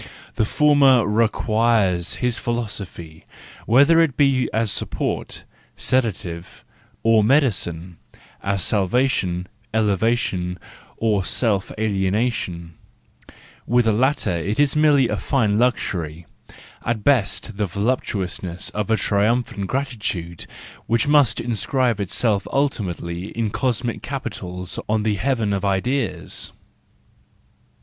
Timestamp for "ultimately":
22.51-23.25